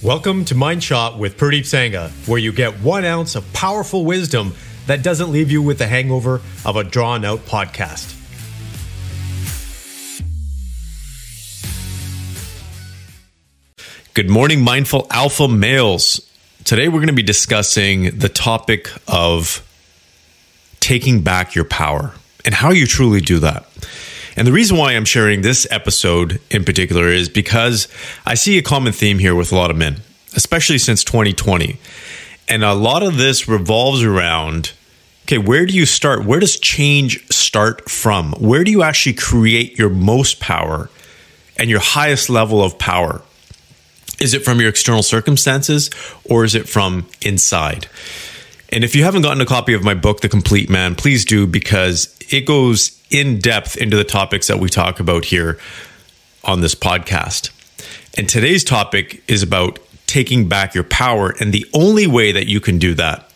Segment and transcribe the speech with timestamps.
[0.00, 4.54] Welcome to Mind Shot with Pradeep Sangha, where you get one ounce of powerful wisdom
[4.86, 8.14] that doesn't leave you with the hangover of a drawn out podcast.
[14.14, 16.20] Good morning, mindful alpha males.
[16.62, 19.66] Today we're going to be discussing the topic of
[20.78, 22.12] taking back your power
[22.44, 23.66] and how you truly do that.
[24.38, 27.88] And the reason why I'm sharing this episode in particular is because
[28.24, 29.96] I see a common theme here with a lot of men,
[30.36, 31.76] especially since 2020.
[32.48, 34.74] And a lot of this revolves around
[35.24, 36.24] okay, where do you start?
[36.24, 38.32] Where does change start from?
[38.34, 40.88] Where do you actually create your most power
[41.56, 43.22] and your highest level of power?
[44.20, 45.90] Is it from your external circumstances
[46.24, 47.88] or is it from inside?
[48.70, 51.46] And if you haven't gotten a copy of my book, The Complete Man, please do
[51.46, 55.58] because it goes in depth into the topics that we talk about here
[56.44, 57.50] on this podcast.
[58.18, 61.34] And today's topic is about taking back your power.
[61.40, 63.30] And the only way that you can do that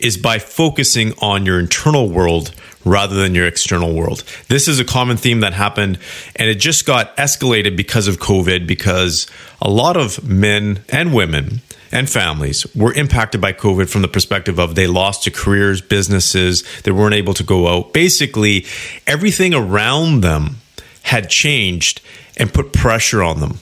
[0.00, 2.52] is by focusing on your internal world
[2.84, 4.24] rather than your external world.
[4.48, 5.98] This is a common theme that happened
[6.36, 9.26] and it just got escalated because of COVID because
[9.60, 11.60] a lot of men and women
[11.92, 16.64] and families were impacted by COVID from the perspective of they lost their careers, businesses,
[16.82, 17.92] they weren't able to go out.
[17.92, 18.64] Basically,
[19.06, 20.56] everything around them
[21.02, 22.00] had changed
[22.38, 23.58] and put pressure on them.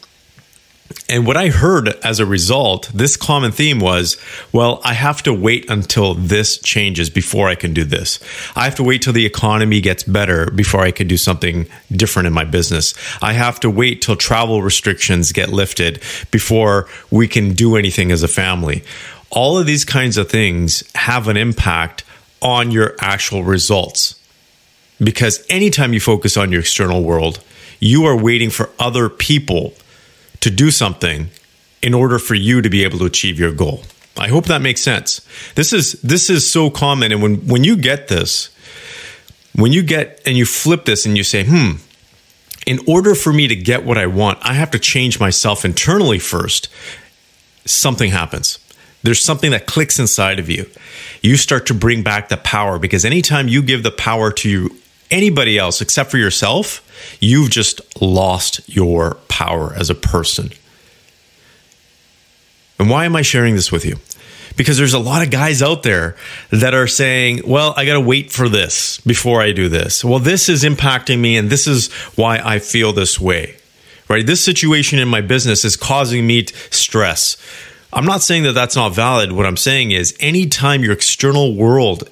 [1.10, 4.16] And what I heard as a result, this common theme was,
[4.52, 8.20] well, I have to wait until this changes before I can do this.
[8.54, 12.28] I have to wait till the economy gets better before I can do something different
[12.28, 12.94] in my business.
[13.20, 16.00] I have to wait till travel restrictions get lifted
[16.30, 18.84] before we can do anything as a family.
[19.30, 22.04] All of these kinds of things have an impact
[22.40, 24.14] on your actual results.
[25.02, 27.42] Because anytime you focus on your external world,
[27.80, 29.74] you are waiting for other people
[30.40, 31.30] to do something
[31.82, 33.82] in order for you to be able to achieve your goal.
[34.18, 35.20] I hope that makes sense.
[35.54, 38.50] This is this is so common and when when you get this
[39.54, 41.72] when you get and you flip this and you say, "Hmm,
[42.66, 46.18] in order for me to get what I want, I have to change myself internally
[46.18, 46.68] first."
[47.64, 48.58] Something happens.
[49.02, 50.66] There's something that clicks inside of you.
[51.22, 54.74] You start to bring back the power because anytime you give the power to
[55.10, 56.86] anybody else except for yourself,
[57.20, 60.50] you've just lost your power as a person.
[62.78, 63.96] And why am I sharing this with you?
[64.56, 66.16] Because there's a lot of guys out there
[66.50, 70.04] that are saying, well, I got to wait for this before I do this.
[70.04, 73.56] Well, this is impacting me, and this is why I feel this way,
[74.08, 74.26] right?
[74.26, 77.36] This situation in my business is causing me stress.
[77.92, 79.32] I'm not saying that that's not valid.
[79.32, 82.08] What I'm saying is, anytime your external world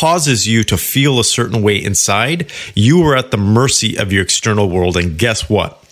[0.00, 4.22] causes you to feel a certain way inside, you are at the mercy of your
[4.22, 4.94] external world.
[4.94, 5.82] And guess what?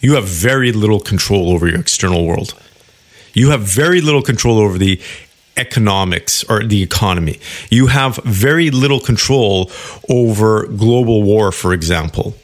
[0.00, 2.54] You have very little control over your external world.
[3.34, 4.98] You have very little control over the
[5.58, 7.38] economics or the economy.
[7.68, 9.70] You have very little control
[10.08, 12.34] over global war, for example.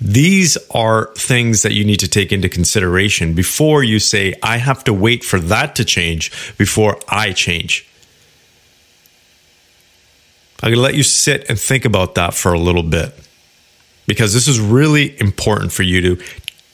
[0.00, 4.84] These are things that you need to take into consideration before you say, I have
[4.84, 7.86] to wait for that to change before I change.
[10.62, 13.14] I'm going to let you sit and think about that for a little bit
[14.06, 16.24] because this is really important for you to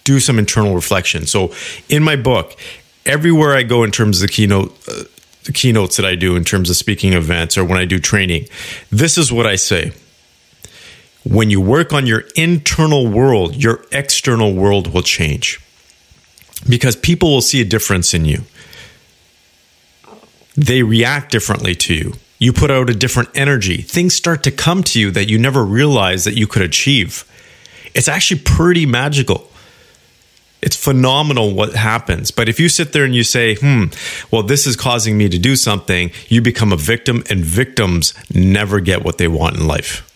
[0.05, 1.27] do some internal reflection.
[1.27, 1.53] So,
[1.89, 2.57] in my book,
[3.05, 5.05] everywhere I go in terms of the keynote, uh,
[5.45, 8.49] the keynotes that I do in terms of speaking events or when I do training,
[8.91, 9.93] this is what I say.
[11.25, 15.61] When you work on your internal world, your external world will change
[16.69, 18.43] because people will see a difference in you.
[20.57, 22.13] They react differently to you.
[22.47, 23.79] You put out a different energy.
[23.79, 27.25] Things start to come to you that you never realized that you could achieve.
[27.93, 29.51] It's actually pretty magical.
[30.63, 32.31] It's phenomenal what happens.
[32.31, 33.87] But if you sit there and you say, hmm,
[34.31, 38.79] well, this is causing me to do something, you become a victim, and victims never
[38.79, 40.09] get what they want in life.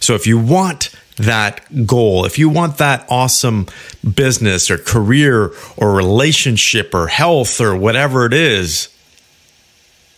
[0.00, 3.66] So if you want that goal, if you want that awesome
[4.14, 8.88] business or career or relationship or health or whatever it is,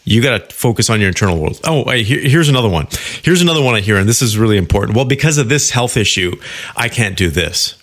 [0.06, 1.60] you got to focus on your internal world.
[1.64, 2.86] Oh, here, here's another one.
[3.22, 4.96] Here's another one I hear, and this is really important.
[4.96, 6.40] Well, because of this health issue,
[6.76, 7.76] I can't do this.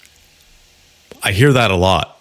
[1.21, 2.19] I hear that a lot.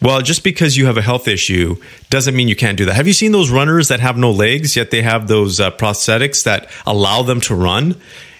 [0.00, 1.76] Well, just because you have a health issue
[2.08, 2.94] doesn't mean you can't do that.
[2.94, 6.44] Have you seen those runners that have no legs, yet they have those uh, prosthetics
[6.44, 7.96] that allow them to run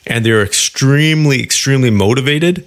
[0.06, 2.67] and they're extremely, extremely motivated?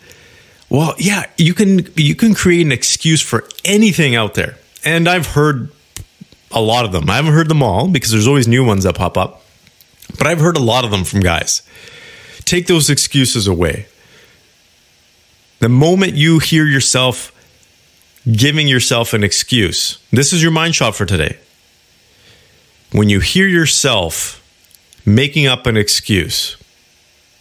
[0.69, 4.57] Well, yeah, you can you can create an excuse for anything out there.
[4.83, 5.71] And I've heard
[6.53, 7.09] a lot of them.
[7.09, 9.43] I haven't heard them all because there's always new ones that pop up,
[10.17, 11.61] but I've heard a lot of them from guys.
[12.45, 13.87] Take those excuses away.
[15.59, 17.31] The moment you hear yourself
[18.31, 19.97] giving yourself an excuse.
[20.11, 21.37] This is your mind shot for today.
[22.91, 24.39] When you hear yourself
[25.05, 26.57] making up an excuse,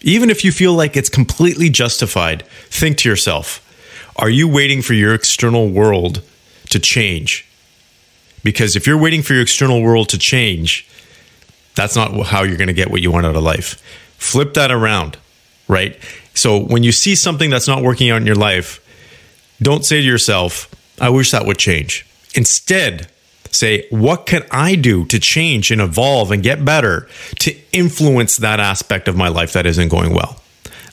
[0.01, 3.61] even if you feel like it's completely justified, think to yourself,
[4.17, 6.23] are you waiting for your external world
[6.71, 7.47] to change?
[8.43, 10.89] Because if you're waiting for your external world to change,
[11.75, 13.81] that's not how you're going to get what you want out of life.
[14.19, 15.17] Flip that around,
[15.69, 15.99] right?
[16.35, 18.81] So when you see something that's not working out in your life,
[19.61, 20.69] don't say to yourself,
[21.01, 22.07] I wish that would change.
[22.35, 23.09] Instead,
[23.51, 27.09] say, what can I do to change and evolve and get better
[27.41, 30.41] to influence that aspect of my life that isn't going well?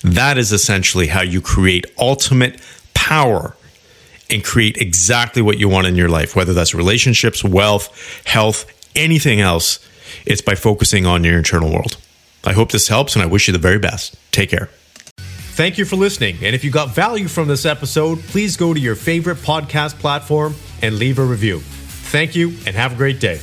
[0.03, 2.61] That is essentially how you create ultimate
[2.93, 3.55] power
[4.29, 8.65] and create exactly what you want in your life, whether that's relationships, wealth, health,
[8.95, 9.79] anything else.
[10.25, 11.97] It's by focusing on your internal world.
[12.43, 14.15] I hope this helps and I wish you the very best.
[14.31, 14.69] Take care.
[15.59, 16.37] Thank you for listening.
[16.41, 20.55] And if you got value from this episode, please go to your favorite podcast platform
[20.81, 21.59] and leave a review.
[21.59, 23.41] Thank you and have a great day.